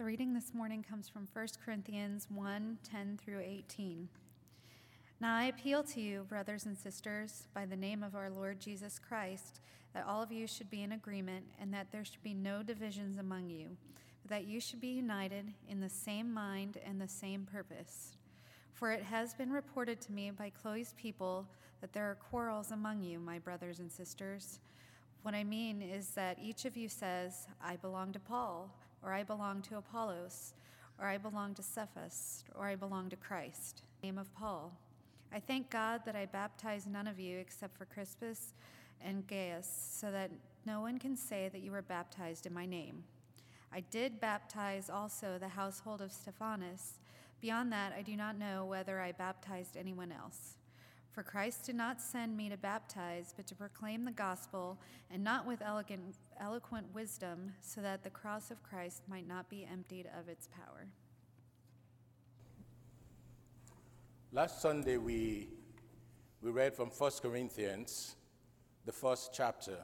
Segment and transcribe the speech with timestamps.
[0.00, 4.08] The reading this morning comes from 1 Corinthians 1 10 through 18.
[5.20, 8.98] Now I appeal to you, brothers and sisters, by the name of our Lord Jesus
[8.98, 9.60] Christ,
[9.92, 13.18] that all of you should be in agreement and that there should be no divisions
[13.18, 13.76] among you,
[14.22, 18.16] but that you should be united in the same mind and the same purpose.
[18.72, 21.46] For it has been reported to me by Chloe's people
[21.82, 24.60] that there are quarrels among you, my brothers and sisters.
[25.20, 29.22] What I mean is that each of you says, I belong to Paul, or I
[29.22, 30.54] belong to Apollos,
[31.00, 33.82] or I belong to Cephas, or I belong to Christ.
[34.02, 34.72] Name of Paul.
[35.32, 38.54] I thank God that I baptized none of you except for Crispus
[39.00, 40.30] and Gaius, so that
[40.66, 43.04] no one can say that you were baptized in my name.
[43.72, 46.98] I did baptize also the household of Stephanas
[47.40, 50.56] Beyond that, I do not know whether I baptized anyone else.
[51.12, 54.78] For Christ did not send me to baptize, but to proclaim the gospel,
[55.10, 59.66] and not with elegant, eloquent wisdom, so that the cross of Christ might not be
[59.70, 60.86] emptied of its power.
[64.32, 65.48] Last Sunday, we,
[66.40, 68.14] we read from 1 Corinthians,
[68.86, 69.78] the first chapter.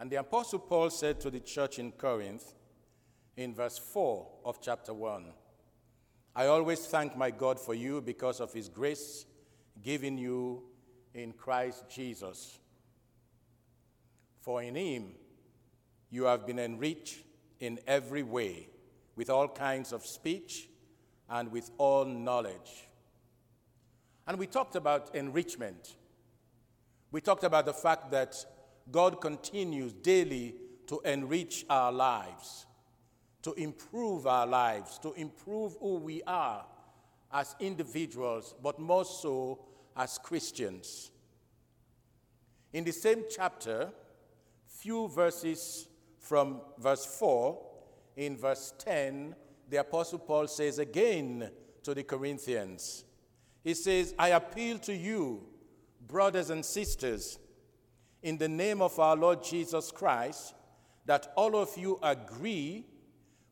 [0.00, 2.52] And the Apostle Paul said to the church in Corinth,
[3.36, 5.26] in verse 4 of chapter 1,
[6.34, 9.26] I always thank my God for you because of his grace
[9.82, 10.62] given you
[11.14, 12.58] in Christ Jesus.
[14.40, 15.12] For in him
[16.10, 17.18] you have been enriched
[17.60, 18.68] in every way
[19.16, 20.68] with all kinds of speech
[21.28, 22.88] and with all knowledge.
[24.26, 25.96] And we talked about enrichment.
[27.10, 28.34] We talked about the fact that
[28.90, 30.54] God continues daily
[30.86, 32.66] to enrich our lives
[33.44, 36.64] to improve our lives, to improve who we are
[37.34, 39.58] as individuals, but more so
[39.96, 41.10] as Christians.
[42.72, 43.90] In the same chapter,
[44.68, 45.88] few verses
[46.20, 47.60] from verse 4,
[48.16, 49.34] in verse 10,
[49.68, 51.50] the Apostle Paul says again
[51.82, 53.04] to the Corinthians,
[53.64, 55.42] he says, I appeal to you,
[56.06, 57.38] brothers and sisters,
[58.22, 60.54] in the name of our Lord Jesus Christ,
[61.06, 62.86] that all of you agree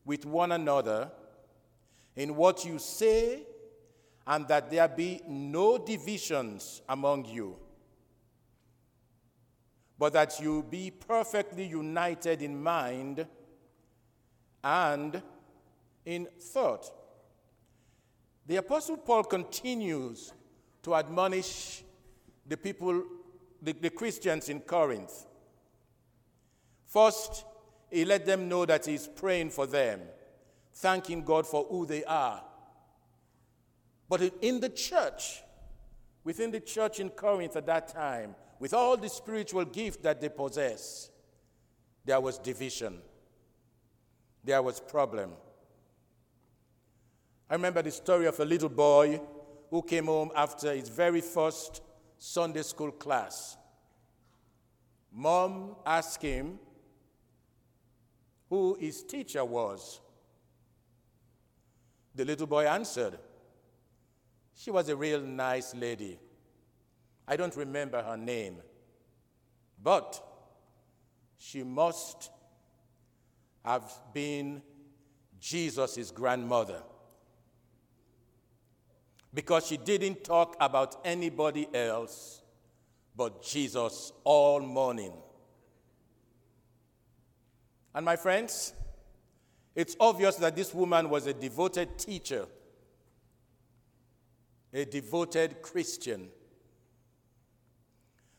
[0.05, 1.11] with one another
[2.15, 3.43] in what you say,
[4.25, 7.57] and that there be no divisions among you,
[9.99, 13.27] but that you be perfectly united in mind
[14.63, 15.21] and
[16.05, 16.89] in thought.
[18.45, 20.33] The Apostle Paul continues
[20.83, 21.83] to admonish
[22.45, 23.03] the people,
[23.61, 25.25] the, the Christians in Corinth.
[26.85, 27.45] First,
[27.89, 30.01] he let them know that he's praying for them,
[30.73, 32.43] thanking God for who they are.
[34.13, 35.41] But in the church,
[36.23, 40.29] within the church in Corinth at that time, with all the spiritual gift that they
[40.29, 41.09] possess,
[42.05, 42.99] there was division.
[44.43, 45.31] There was problem.
[47.49, 49.19] I remember the story of a little boy
[49.71, 51.81] who came home after his very first
[52.19, 53.57] Sunday school class.
[55.11, 56.59] Mom asked him,
[58.47, 60.01] who his teacher was.
[62.13, 63.17] The little boy answered,
[64.55, 66.19] She was a real nice lady.
[67.27, 68.57] I don't remember her name,
[69.81, 70.21] but
[71.37, 72.29] she must
[73.63, 74.61] have been
[75.39, 76.81] Jesus' grandmother
[79.33, 82.41] because she didn't talk about anybody else
[83.15, 85.13] but Jesus all morning.
[87.95, 88.73] And my friends,
[89.75, 92.47] it's obvious that this woman was a devoted teacher,
[94.73, 96.29] a devoted Christian.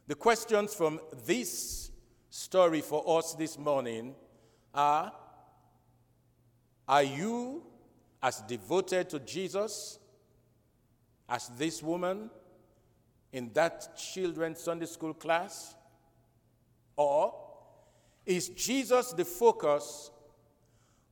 [0.07, 1.91] The questions from this
[2.29, 4.15] story for us this morning
[4.75, 5.13] are
[6.89, 7.63] Are you
[8.23, 9.99] as devoted to Jesus
[11.29, 12.31] as this woman
[13.33, 15.75] in that children's Sunday school class?
[16.97, 17.35] Or
[18.27, 20.11] is Jesus the focus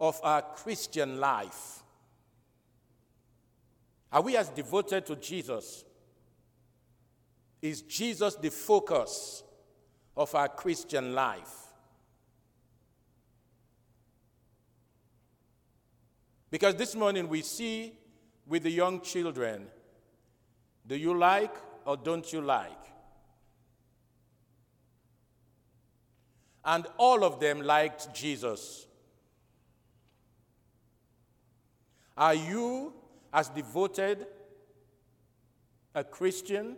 [0.00, 1.81] of our Christian life?
[4.12, 5.84] Are we as devoted to Jesus?
[7.60, 9.42] Is Jesus the focus
[10.16, 11.54] of our Christian life?
[16.50, 17.94] Because this morning we see
[18.46, 19.66] with the young children
[20.86, 21.54] do you like
[21.86, 22.82] or don't you like?
[26.64, 28.86] and all of them liked Jesus.
[32.16, 32.92] Are you
[33.32, 34.26] as devoted
[35.94, 36.76] a Christian?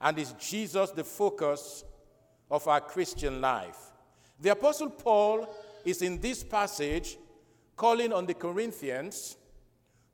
[0.00, 1.84] And is Jesus the focus
[2.50, 3.78] of our Christian life?
[4.40, 5.48] The Apostle Paul
[5.84, 7.16] is in this passage
[7.76, 9.36] calling on the Corinthians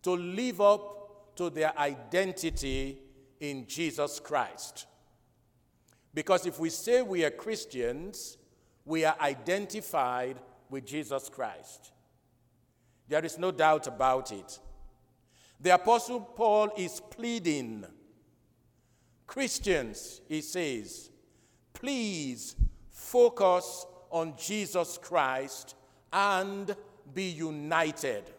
[0.03, 2.99] to live up to their identity
[3.41, 4.87] in Jesus Christ.
[6.13, 8.37] Because if we say we are Christians,
[8.85, 10.37] we are identified
[10.69, 11.93] with Jesus Christ.
[13.11, 14.61] There is no doubt about it.
[15.61, 17.85] The Apostle Paul is pleading.
[19.27, 21.11] Christians, he says,
[21.73, 22.55] please
[22.89, 25.75] focus on Jesus Christ
[26.13, 26.75] and
[27.13, 28.31] be united.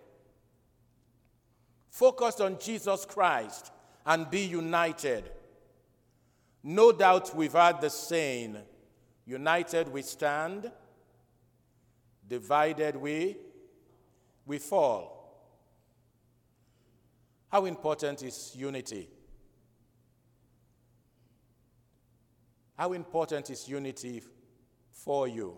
[1.89, 3.73] Focus on Jesus Christ
[4.05, 5.31] and be united.
[6.63, 8.55] No doubt we've heard the saying,
[9.25, 10.71] united we stand,
[12.25, 13.35] divided we
[14.45, 15.21] we fall.
[17.49, 19.09] How important is unity?
[22.77, 24.23] How important is unity
[24.91, 25.57] for you?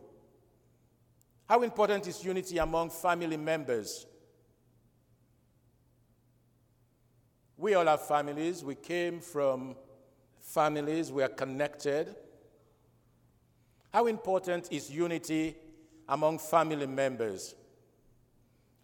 [1.48, 4.08] How important is unity among family members?
[7.58, 8.64] We all have families.
[8.64, 9.76] We came from
[10.42, 11.12] families.
[11.12, 12.16] We are connected.
[13.94, 15.56] How important is unity
[16.10, 17.56] among family members?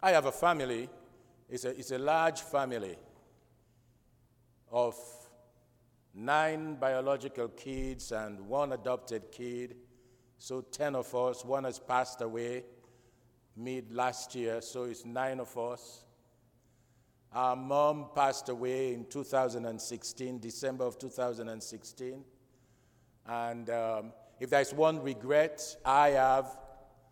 [0.02, 0.88] I have a family.
[1.48, 2.96] It's a, it's a large family
[4.70, 4.96] of
[6.14, 9.76] nine biological kids and one adopted kid.
[10.38, 11.44] So 10 of us.
[11.44, 12.64] One has passed away
[13.56, 16.04] mid last year, so it's nine of us.
[17.32, 22.24] Our mom passed away in 2016, December of 2016.
[23.26, 26.56] And um, if there's one regret I have,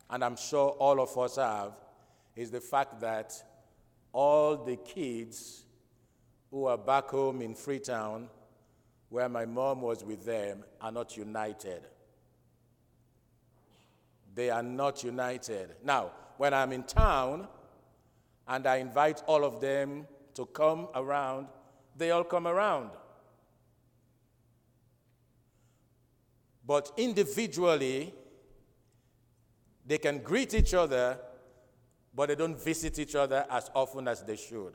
[0.09, 1.73] and I'm sure all of us have,
[2.39, 3.35] is the fact that
[4.13, 5.65] all the kids
[6.53, 8.29] who are back home in Freetown,
[9.09, 11.83] where my mom was with them, are not united.
[14.37, 15.75] They are not united.
[15.83, 17.49] Now, when I'm in town
[18.47, 21.49] and I invite all of them to come around,
[21.97, 22.91] they all come around.
[26.65, 28.15] But individually,
[29.85, 31.19] they can greet each other
[32.19, 34.73] but they don't visit each other as often as they should.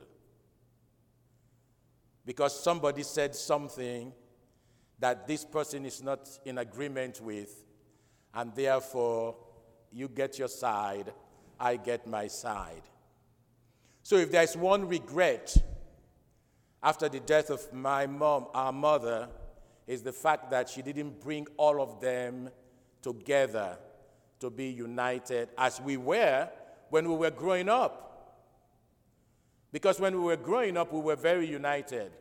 [2.24, 4.14] Because somebody said something
[4.98, 7.62] that this person is not in agreement with,
[8.32, 9.36] and therefore
[9.92, 11.12] you get your side,
[11.60, 12.80] I get my side.
[14.02, 15.54] So if there's one regret
[16.82, 19.28] after the death of my mom, our mother,
[19.86, 22.48] is the fact that she didn't bring all of them
[23.02, 23.76] together
[24.40, 26.48] to be united as we were
[26.94, 27.92] when we were growing up.
[29.72, 32.12] Because when we were growing up, we were very united.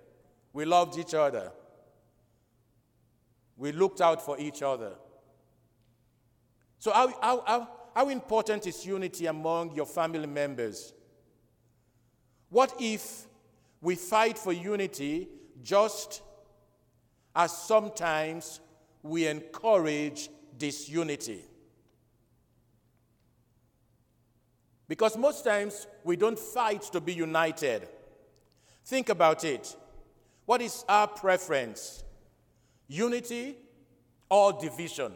[0.51, 1.51] We loved each other.
[3.55, 4.93] We looked out for each other.
[6.79, 10.91] So, how, how, how, how important is unity among your family members?
[12.49, 13.27] What if
[13.79, 15.29] we fight for unity
[15.61, 16.23] just
[17.35, 18.59] as sometimes
[19.03, 21.43] we encourage disunity?
[24.87, 27.87] Because most times we don't fight to be united.
[28.85, 29.75] Think about it.
[30.45, 32.03] What is our preference?
[32.87, 33.55] Unity
[34.29, 35.13] or division?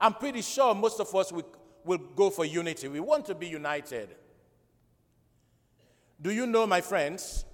[0.00, 1.46] I'm pretty sure most of us will,
[1.84, 2.88] will go for unity.
[2.88, 4.08] We want to be united.
[6.20, 7.44] Do you know, my friends,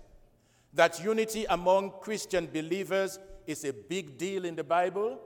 [0.75, 5.19] that unity among Christian believers is a big deal in the Bible?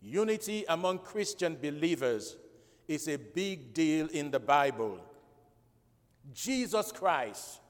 [0.00, 2.36] Unity among Christian believers
[2.88, 5.00] is a big deal in the Bible.
[6.32, 7.60] Jesus Christ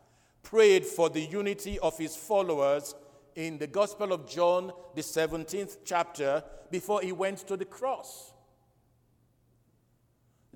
[0.42, 2.94] prayed for the unity of his followers
[3.34, 8.32] in the Gospel of John, the 17th chapter, before he went to the cross.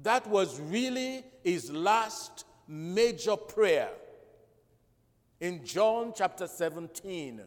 [0.02, 3.90] That was really his last major prayer
[5.40, 7.42] in John chapter 17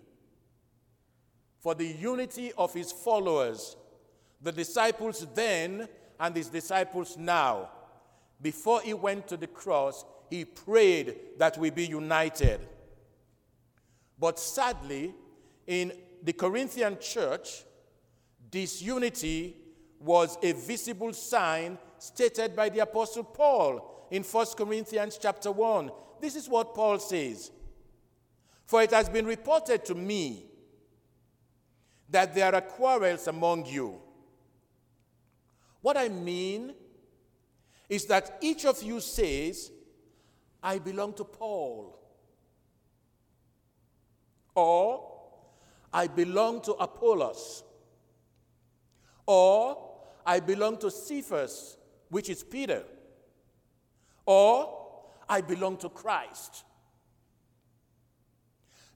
[1.60, 3.78] for the unity of his followers.
[4.42, 5.88] The disciples then
[6.22, 7.70] and his disciples now.
[8.42, 12.62] Before he went to the cross, he prayed that we be united.
[14.20, 15.16] But sadly,
[15.66, 17.64] in the Corinthian church,
[18.52, 19.58] disunity
[20.00, 25.90] was a visible sign stated by the apostle Paul in 1 Corinthians chapter 1.
[26.20, 27.50] This is what Paul says.
[28.68, 30.46] For it has been reported to me
[32.10, 34.00] that there are quarrels among you.
[35.82, 36.74] What I mean
[37.90, 39.72] is that each of you says,
[40.64, 41.98] I belong to Paul.
[44.56, 45.12] Or,
[45.92, 47.64] I belong to Apollos.
[49.26, 49.92] Or,
[50.26, 51.78] I belong to Cephas,
[52.10, 52.84] which is Peter,
[54.26, 56.64] or I belong to Christ.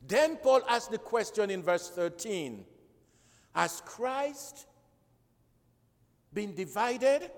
[0.08, 2.64] Then Paul asked the question in verse 13
[3.56, 4.68] Has Christ
[6.36, 7.32] been divided?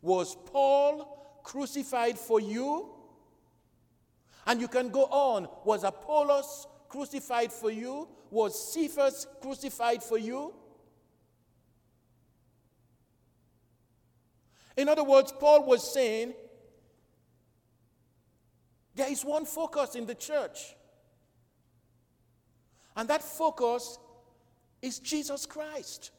[0.00, 2.90] Was Paul crucified for you?
[4.46, 5.48] And you can go on.
[5.64, 8.06] Was Apollos crucified for you?
[8.30, 10.54] Was Cephas crucified for you?
[14.76, 16.34] In other words, Paul was saying
[18.94, 20.74] there is one focus in the church,
[22.96, 23.98] and that focus
[24.84, 26.10] is Jesus Christ.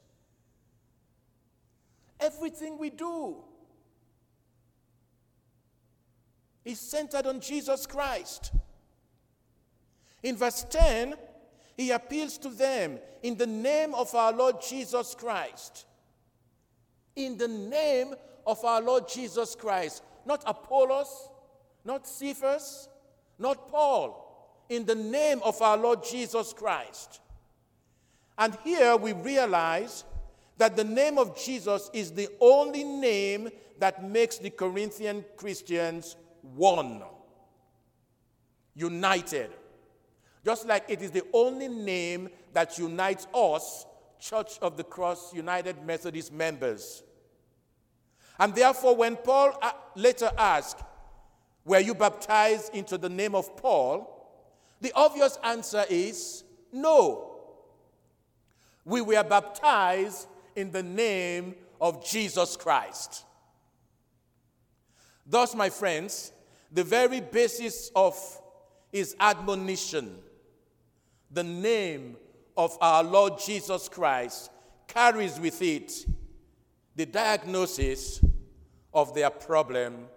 [2.19, 3.35] Everything we do
[6.63, 8.51] is centered on Jesus Christ.
[10.23, 11.13] In verse 10,
[11.77, 15.85] he appeals to them in the name of our Lord Jesus Christ.
[17.15, 18.15] In the name
[18.47, 20.01] of our Lord Jesus Christ.
[20.25, 21.29] Not Apollos,
[21.83, 22.89] not Cephas,
[23.37, 24.65] not Paul.
[24.69, 27.19] In the name of our Lord Jesus Christ.
[28.37, 30.03] And here we realize
[30.57, 33.49] that the name of Jesus is the only name
[33.79, 37.03] that makes the Corinthian Christians one,
[38.73, 39.51] united.
[40.43, 43.85] Just like it is the only name that unites us,
[44.19, 47.03] Church of the Cross United Methodist members.
[48.39, 49.59] And therefore, when Paul
[49.95, 50.79] later asked,
[51.63, 54.11] Were you baptized into the name of Paul?
[54.81, 57.34] the obvious answer is no.
[58.85, 63.25] We were baptized in the name of Jesus Christ.
[65.25, 66.31] Thus, my friends,
[66.71, 68.15] the very basis of
[68.91, 70.19] his admonition
[71.35, 72.15] the name
[72.55, 74.49] of our Lord Jesus Christ
[74.87, 76.05] carries with it
[76.95, 78.23] the diagnosis
[78.93, 80.07] of their problem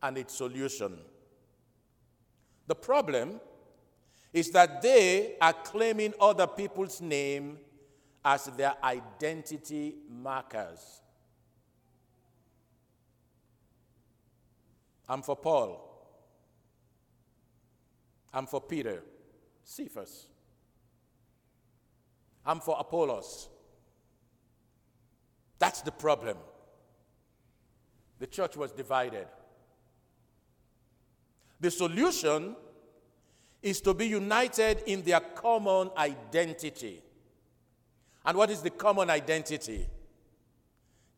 [0.00, 0.96] and its solution.
[2.68, 3.40] The problem
[4.32, 7.58] is that they are claiming other people's name
[8.28, 11.00] as their identity markers.
[15.08, 15.82] I'm for Paul.
[18.34, 19.02] I'm for Peter.
[19.64, 20.26] Cephas.
[22.44, 23.48] I'm for Apollos.
[25.58, 26.36] That's the problem.
[28.18, 29.26] The church was divided.
[31.60, 32.54] The solution
[33.62, 37.02] is to be united in their common identity.
[38.28, 39.86] And what is the common identity?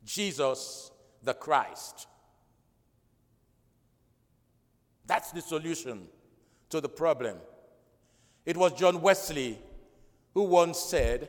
[0.04, 0.92] Jesus
[1.24, 2.06] the Christ.
[5.06, 6.06] That's the solution
[6.68, 7.38] to the problem.
[8.46, 9.58] It was John Wesley
[10.34, 11.28] who once said,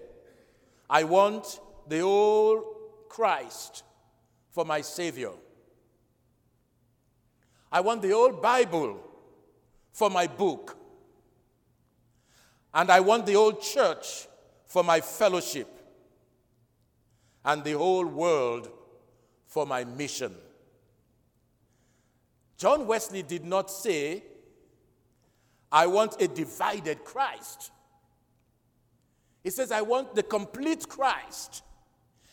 [0.88, 2.64] I want the old
[3.10, 3.84] Christ
[4.52, 5.32] for my Savior.
[7.72, 9.00] I want the old Bible
[9.94, 10.78] for my book.
[12.72, 14.28] And I want the old church
[14.72, 15.68] for my fellowship.
[17.44, 18.70] And the whole world
[19.46, 20.34] for my mission.
[22.56, 24.24] John Wesley did not say,
[25.70, 27.72] I want a divided Christ.
[29.44, 31.64] He says, I want the complete Christ.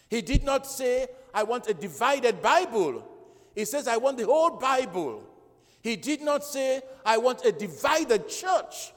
[0.08, 3.04] He did not say, I want a divided Bible.
[3.56, 5.24] He says, I want the whole Bible.
[5.82, 8.92] He did not say, I want a divided church.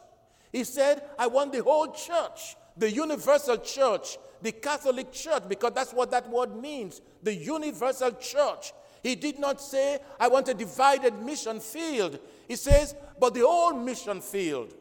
[0.51, 5.93] He said, I want the whole church, the universal church, the Catholic church, because that's
[5.93, 8.73] what that word means the universal church.
[9.03, 12.19] He did not say, I want a divided mission field.
[12.47, 14.73] He says, but the whole mission field.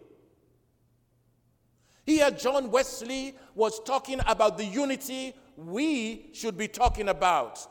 [2.05, 7.67] Here, John Wesley was talking about the unity we should be talking about.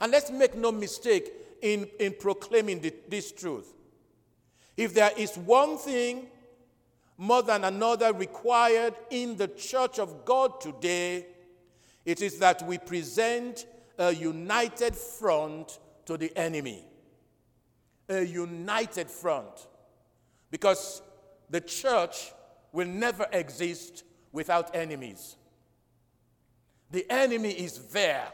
[0.00, 1.30] And let's make no mistake
[1.60, 3.74] in, in proclaiming the, this truth.
[4.76, 6.28] If there is one thing
[7.20, 11.26] more than another required in the church of God today,
[12.06, 13.66] it is that we present
[13.98, 16.82] a united front to the enemy.
[18.08, 19.66] A united front.
[20.50, 21.02] Because
[21.50, 22.32] the church
[22.72, 25.36] will never exist without enemies.
[26.90, 28.28] The enemy is there,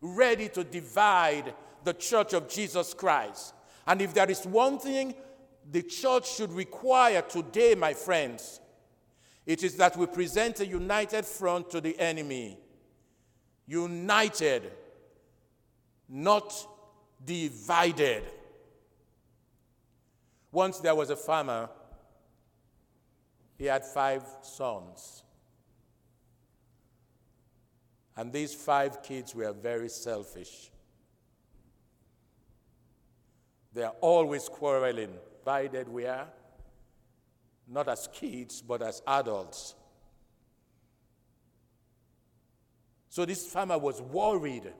[0.00, 1.52] ready to divide
[1.82, 3.52] the church of Jesus Christ.
[3.84, 5.14] And if there is one thing
[5.70, 8.60] the church should require today, my friends,
[9.46, 12.58] it is that we present a united front to the enemy
[13.66, 14.70] united,
[16.08, 16.52] not
[17.24, 18.24] divided.
[20.52, 21.68] Once there was a farmer,
[23.58, 25.22] he had five sons.
[28.16, 30.70] And these five kids were very selfish.
[33.72, 35.14] They are always quarreling.
[35.44, 36.26] Divided we are,
[37.68, 39.74] not as kids, but as adults.
[43.10, 44.72] So this farmer was worried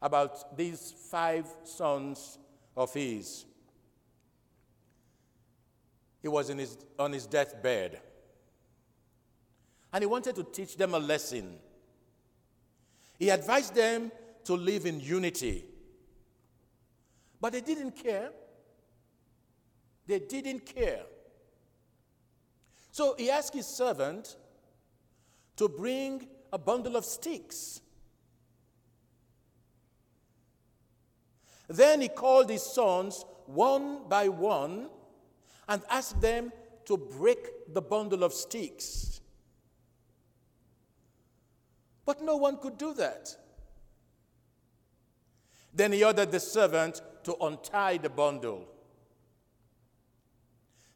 [0.00, 2.38] about these five sons
[2.74, 3.44] of his.
[6.22, 8.00] He was his, on his deathbed.
[9.92, 11.58] And he wanted to teach them a lesson.
[13.18, 14.10] He advised them
[14.44, 15.66] to live in unity.
[17.38, 18.30] But they didn't care.
[20.06, 21.02] They didn't care.
[22.90, 24.36] So he asked his servant
[25.56, 27.80] to bring a bundle of sticks.
[31.68, 34.90] Then he called his sons one by one
[35.68, 36.52] and asked them
[36.84, 39.20] to break the bundle of sticks.
[42.04, 43.34] But no one could do that.
[45.72, 48.71] Then he ordered the servant to untie the bundle.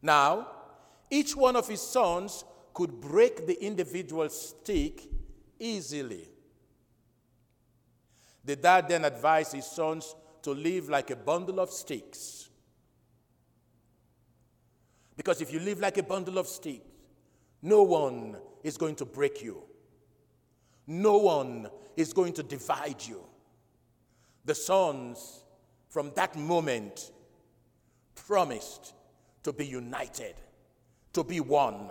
[0.03, 0.49] Now,
[1.11, 5.03] each one of his sons could break the individual stick
[5.59, 6.29] easily.
[8.45, 12.49] The dad then advised his sons to live like a bundle of sticks.
[15.17, 16.85] Because if you live like a bundle of sticks,
[17.63, 19.63] no one is going to break you.
[20.87, 23.25] No one is going to divide you.
[24.45, 25.41] The sons,
[25.89, 27.11] from that moment,
[28.15, 28.93] promised
[29.47, 30.35] to be united,
[31.13, 31.89] to be one.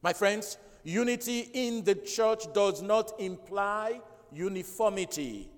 [0.00, 4.00] My friends, unity in the church does not imply
[4.32, 5.50] uniformity.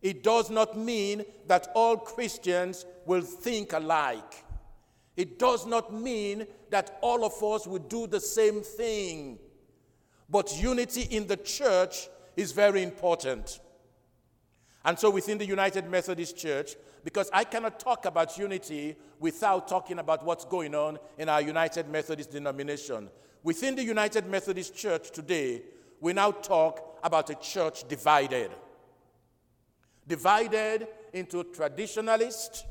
[0.00, 4.42] It does not mean that all Christians will think alike.
[5.18, 9.38] It does not mean that all of us will do the same thing.
[10.30, 12.08] But unity in the church
[12.38, 13.60] is very important.
[14.86, 19.98] And so within the United Methodist Church, because I cannot talk about unity without talking
[19.98, 23.10] about what's going on in our United Methodist denomination.
[23.42, 25.62] Within the United Methodist Church today,
[26.00, 28.52] we now talk about a church divided.
[30.06, 32.64] Divided into traditionalists,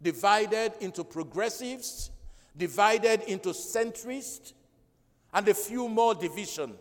[0.00, 2.10] divided into progressives,
[2.56, 4.54] divided into centrists,
[5.34, 6.76] and a few more divisions.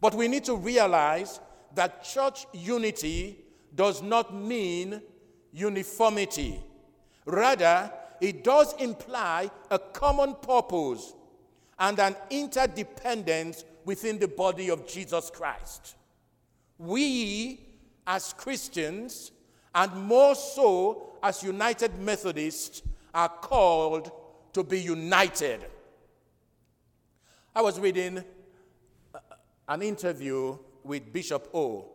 [0.00, 1.38] But we need to realize
[1.74, 3.38] that church unity
[3.74, 5.00] does not mean
[5.52, 6.60] uniformity.
[7.26, 11.14] Rather, it does imply a common purpose
[11.78, 15.96] and an interdependence within the body of Jesus Christ.
[16.78, 17.60] We,
[18.06, 19.32] as Christians,
[19.74, 22.82] and more so as United Methodists,
[23.12, 24.10] are called
[24.52, 25.66] to be united.
[27.54, 28.24] I was reading
[29.68, 31.86] an interview with Bishop Ough.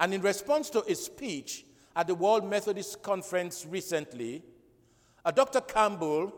[0.00, 1.64] And in response to a speech
[1.96, 4.42] at the World Methodist Conference recently,
[5.24, 5.60] uh, Dr.
[5.60, 6.32] Campbell,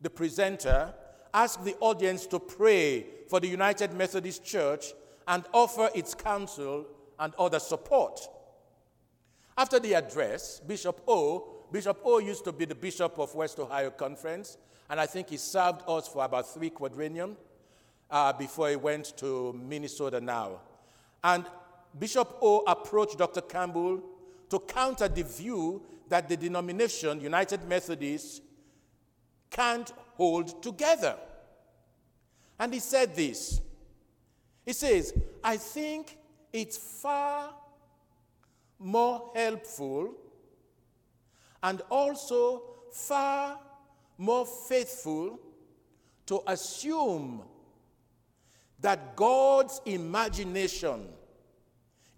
[0.00, 0.94] the presenter,
[1.32, 4.92] asked the audience to pray for the United Methodist Church
[5.26, 6.86] and offer its counsel
[7.18, 8.20] and other support.
[9.56, 13.90] After the address, Bishop Ough, Bishop Ough used to be the bishop of West Ohio
[13.90, 17.36] Conference, and I think he served us for about three quadrennium
[18.10, 20.60] uh, before he went to Minnesota now.
[21.24, 21.46] And
[21.98, 23.40] Bishop Ough approached Dr.
[23.40, 24.02] Campbell
[24.50, 28.42] to counter the view that the denomination, United Methodist,
[29.50, 31.16] can't hold together.
[32.58, 33.60] And he said this
[34.66, 36.18] He says, I think
[36.52, 37.54] it's far
[38.78, 40.14] more helpful
[41.62, 43.58] and also far
[44.18, 45.40] more faithful
[46.26, 47.42] to assume
[48.84, 51.08] that God's imagination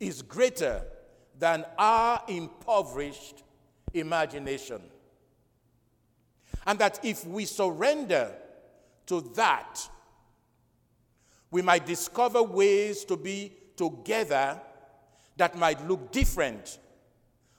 [0.01, 0.83] is greater
[1.39, 3.45] than our impoverished
[3.95, 4.83] imagination.
[6.67, 8.35] And that if we surrender
[9.07, 9.79] to that,
[11.53, 14.61] we might discover ways to be together
[15.37, 16.81] that might look different,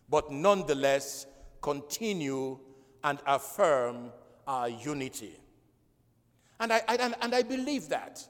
[0.10, 1.28] but nonetheless
[1.62, 2.60] continue
[3.06, 4.12] and affirm
[4.46, 5.40] our unity.
[6.60, 8.28] And I, I and I believe that.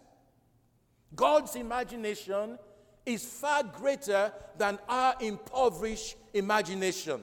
[1.18, 2.58] God's imagination
[3.06, 7.22] is far greater than our impoverished imagination.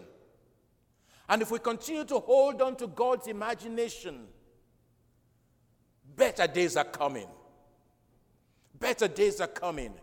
[1.28, 4.26] And if we continue to hold on to God's imagination,
[6.16, 7.28] better days are coming.
[8.78, 9.94] Better days are coming.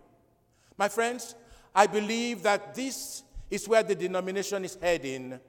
[0.77, 1.36] My friends,
[1.75, 5.39] I believe that this is where the denomination is heading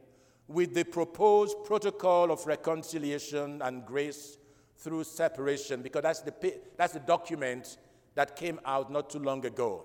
[0.48, 4.36] with the proposed protocol of reconciliation and grace
[4.78, 7.78] through separation, because that's the, that's the document
[8.14, 9.84] that came out not too long ago.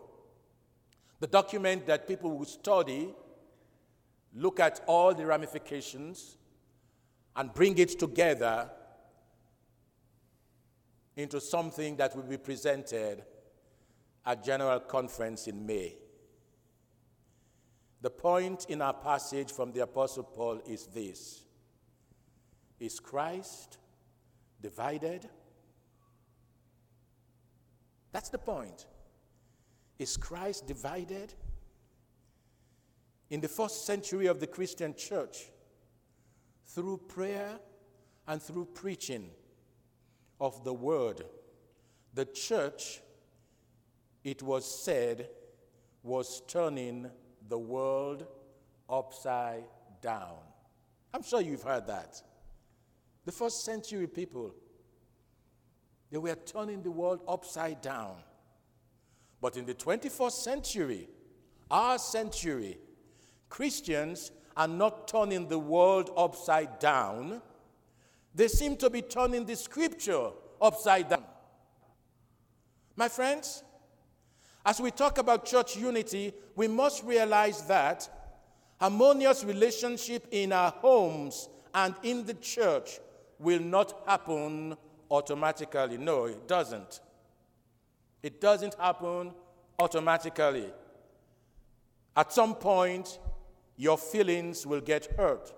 [1.20, 3.14] The document that people will study,
[4.34, 6.38] look at all the ramifications,
[7.36, 8.70] and bring it together
[11.16, 13.24] into something that will be presented
[14.26, 15.96] at General Conference in May.
[18.02, 21.44] The point in our passage from the Apostle Paul is this
[22.80, 23.80] Is Christ
[24.62, 25.28] divided?
[28.18, 28.88] That's the point.
[30.00, 31.36] Is Christ divided?
[33.30, 35.52] In the first century of the Christian church,
[36.66, 37.60] through prayer
[38.28, 39.30] and through preaching
[40.42, 41.26] of the word,
[42.16, 43.02] the church,
[44.24, 45.30] it was said,
[46.02, 47.12] was turning
[47.48, 48.26] the world
[48.90, 49.66] upside
[50.02, 50.40] down.
[51.14, 52.20] I'm sure you've heard that.
[53.26, 54.56] The first century people,
[56.12, 58.16] they were turning the world upside down.
[59.42, 61.10] But in the 21st century,
[61.70, 62.78] our century,
[63.50, 67.42] Christians are not turning the world upside down.
[68.34, 70.30] They seem to be turning the scripture
[70.62, 71.24] upside down.
[72.96, 73.64] My friends,
[74.66, 78.10] as we talk about church unity, we must realize that
[78.80, 83.00] harmonious relationship in our homes and in the church
[83.40, 84.76] will not happen
[85.10, 85.98] automatically.
[85.98, 87.02] No, it doesn't.
[88.24, 89.32] It doesn't happen
[89.80, 90.66] automatically.
[92.16, 93.20] At some point,
[93.76, 95.54] your feelings will get hurt,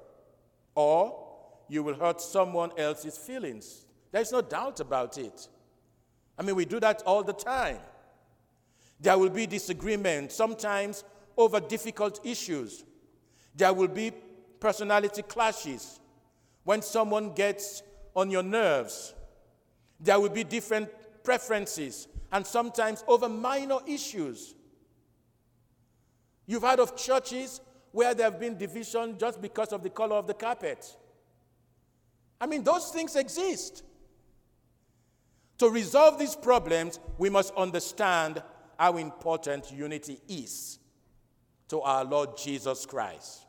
[0.75, 1.25] or
[1.69, 3.85] you will hurt someone else's feelings.
[4.11, 5.47] There's no doubt about it.
[6.37, 7.77] I mean, we do that all the time.
[8.99, 11.03] There will be disagreement, sometimes
[11.37, 12.83] over difficult issues.
[13.55, 14.11] There will be
[14.59, 15.99] personality clashes
[16.65, 17.81] when someone gets
[18.15, 19.13] on your nerves.
[19.99, 20.89] There will be different
[21.23, 24.55] preferences and sometimes over minor issues.
[26.45, 30.27] You've heard of churches where there have been division just because of the color of
[30.27, 30.95] the carpet.
[32.39, 33.83] I mean, those things exist.
[35.57, 38.41] To resolve these problems, we must understand
[38.77, 40.79] how important unity is
[41.67, 43.45] to our Lord Jesus Christ.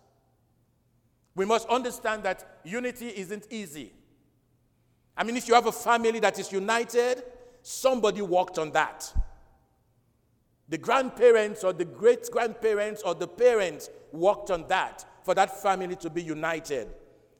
[1.36, 3.92] We must understand that unity isn't easy.
[5.20, 7.22] I mean, if you have a family that is united,
[7.60, 9.12] somebody worked on that.
[10.70, 15.94] The grandparents or the great grandparents or the parents worked on that for that family
[15.96, 16.88] to be united.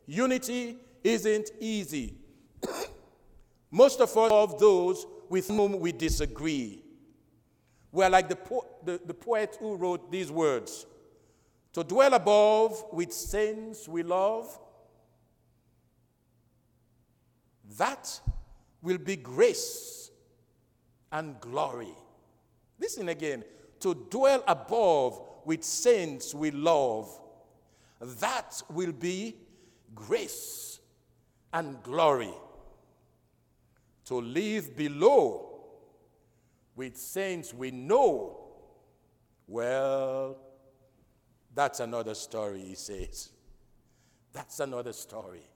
[0.04, 2.16] Unity isn't easy.
[3.70, 6.82] Most of us of those with whom we disagree.
[7.92, 10.84] We're like the, po- the, the poet who wrote these words
[11.72, 14.58] To dwell above with saints we love,
[17.78, 18.20] that
[18.82, 20.10] will be grace
[21.12, 21.94] and glory.
[22.78, 23.44] Listen again.
[23.80, 27.08] To dwell above with saints we love,
[28.00, 29.36] that will be
[29.94, 30.80] grace
[31.52, 32.34] and glory.
[34.06, 35.46] To live below
[36.76, 38.38] with saints we know,
[39.46, 40.36] well,
[41.54, 43.30] that's another story, he says.
[44.32, 45.49] That's another story.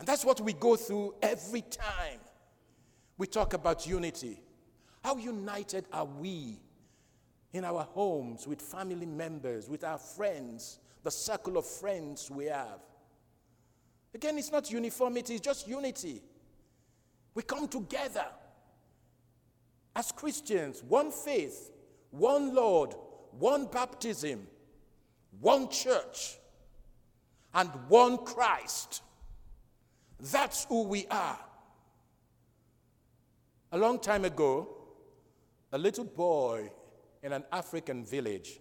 [0.00, 2.18] And that's what we go through every time
[3.18, 4.40] we talk about unity.
[5.04, 6.58] How united are we
[7.52, 12.80] in our homes, with family members, with our friends, the circle of friends we have?
[14.14, 16.22] Again, it's not uniformity, it's just unity.
[17.34, 18.24] We come together
[19.94, 21.70] as Christians, one faith,
[22.10, 22.94] one Lord,
[23.32, 24.46] one baptism,
[25.40, 26.38] one church,
[27.52, 29.02] and one Christ.
[30.20, 31.38] That's who we are.
[33.72, 34.68] A long time ago,
[35.72, 36.70] a little boy
[37.22, 38.60] in an African village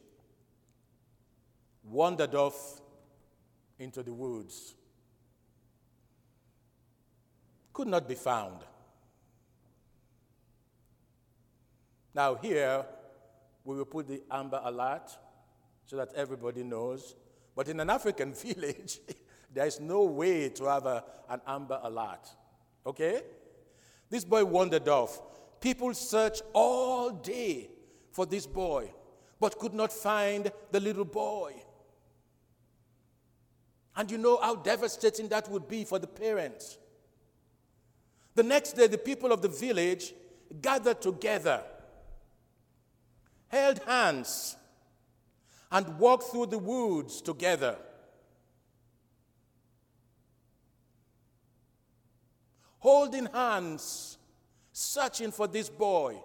[1.84, 2.82] wandered off
[3.80, 4.76] into the woods,
[7.74, 8.60] could not be found.
[12.14, 12.86] Now, here,
[13.64, 15.10] we will put the amber alert
[15.86, 17.16] so that everybody knows.
[17.56, 19.00] But in an African village,
[19.54, 22.30] there is no way to have a, an amber alert.
[22.86, 23.22] Okay?
[24.10, 25.22] This boy wandered off.
[25.62, 27.70] People searched all day
[28.12, 28.92] for this boy,
[29.40, 31.54] but could not find the little boy.
[33.96, 36.78] And you know how devastating that would be for the parents.
[38.36, 40.14] The next day, the people of the village
[40.62, 41.62] gathered together
[43.50, 44.56] held hands,
[45.72, 47.76] and walked through the woods together.
[52.80, 54.18] Holding hands,
[54.72, 56.22] searching for this boy.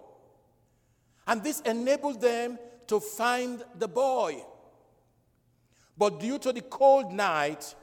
[1.27, 4.43] And this enabled them to find the boy.
[5.97, 7.75] But due to the cold night,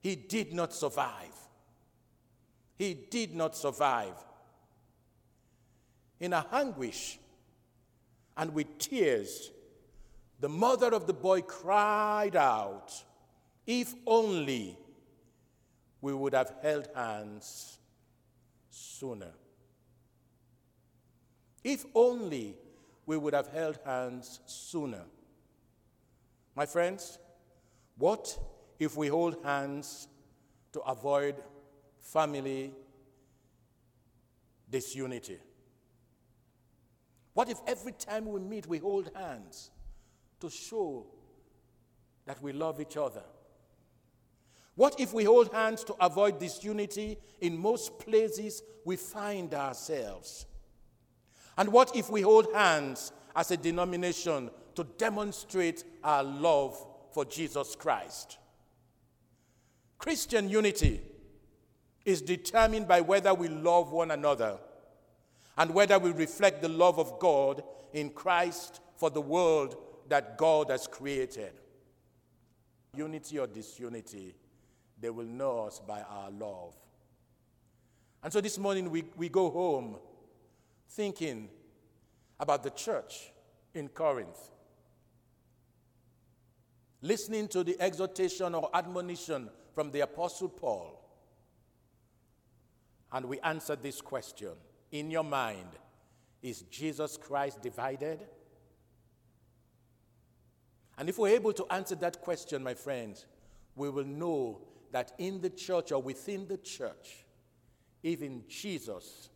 [0.00, 1.34] he did not survive.
[2.76, 4.14] He did not survive.
[6.20, 7.18] In a anguish
[8.36, 9.50] and with tears,
[10.40, 12.92] the mother of the boy cried out,
[13.66, 14.78] If only
[16.00, 17.78] we would have held hands
[18.76, 19.32] sooner.
[21.64, 22.54] If only
[23.06, 25.04] we would have held hands sooner.
[26.54, 27.18] My friends,
[27.96, 28.38] what
[28.78, 30.08] if we hold hands
[30.72, 31.36] to avoid
[32.00, 32.72] family
[34.70, 35.38] disunity?
[37.32, 39.70] What if every time we meet we hold hands
[40.40, 41.06] to show
[42.26, 43.22] that we love each other?
[44.76, 50.46] What if we hold hands to avoid disunity in most places we find ourselves?
[51.58, 57.74] And what if we hold hands as a denomination to demonstrate our love for Jesus
[57.74, 58.36] Christ?
[59.98, 61.00] Christian unity
[62.04, 64.58] is determined by whether we love one another
[65.56, 67.62] and whether we reflect the love of God
[67.94, 69.76] in Christ for the world
[70.08, 71.52] that God has created.
[72.94, 74.34] Unity or disunity,
[75.00, 76.74] they will know us by our love.
[78.22, 79.96] And so this morning we, we go home
[80.90, 81.48] thinking
[82.40, 83.32] about the church
[83.74, 84.50] in Corinth,
[87.02, 91.02] listening to the exhortation or admonition from the Apostle Paul.
[93.12, 94.52] And we answer this question
[94.90, 95.68] in your mind
[96.42, 98.26] Is Jesus Christ divided?
[100.98, 103.26] And if we're able to answer that question, my friends,
[103.74, 107.24] we will know that in the church or within the church,
[108.02, 109.30] even Jesus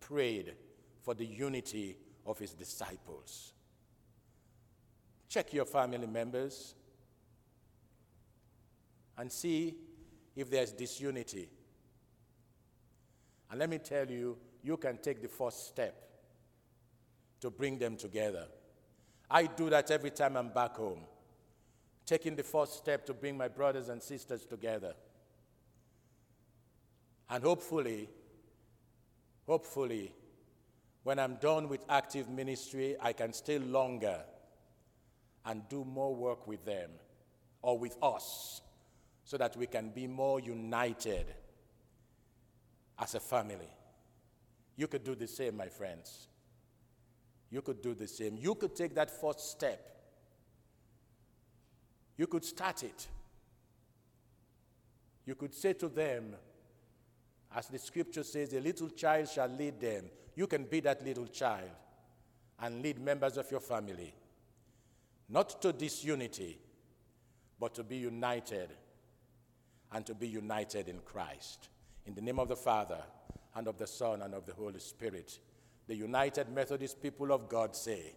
[0.00, 0.54] prayed
[1.02, 3.52] for the unity of his disciples.
[5.28, 6.74] Check your family members
[9.16, 9.76] and see
[10.34, 11.48] if there's disunity.
[13.50, 16.08] And let me tell you, you can take the first step
[17.40, 18.46] to bring them together.
[19.30, 21.00] I do that every time I'm back home,
[22.08, 24.94] taking the first step to bring my brothers and sisters together.
[27.28, 28.08] And hopefully,
[29.46, 30.12] hopefully,
[31.02, 34.20] when I'm done with active ministry, I can stay longer
[35.44, 36.90] and do more work with them
[37.60, 38.62] or with us
[39.24, 41.26] so that we can be more united
[42.98, 43.68] as a family.
[44.76, 46.28] You could do the same, my friends.
[47.50, 48.38] You could do the same.
[48.38, 49.97] You could take that first step.
[52.18, 53.06] You could start it.
[55.24, 56.34] You could say to them,
[57.54, 60.04] as the scripture says, a little child shall lead them.
[60.34, 61.70] You can be that little child
[62.60, 64.14] and lead members of your family,
[65.28, 66.58] not to disunity,
[67.58, 68.70] but to be united
[69.92, 71.68] and to be united in Christ.
[72.06, 73.02] In the name of the Father,
[73.54, 75.38] and of the Son, and of the Holy Spirit,
[75.86, 78.14] the United Methodist people of God say,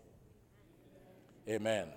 [1.50, 1.88] Amen.